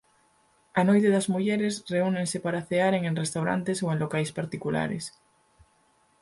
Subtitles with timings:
[0.79, 5.03] A noite das mulleres reúnense para cearen en restaurantes ou en locais particulares.